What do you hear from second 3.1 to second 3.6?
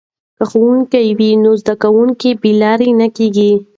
کیږي.